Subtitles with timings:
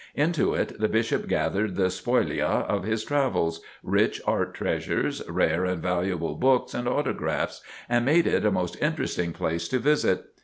[0.15, 5.79] Into it the Bishop gathered the spolia of his travels, rich art treasures, rare and
[5.79, 10.31] valuable books and autographs, and made it a most interesting place to visit.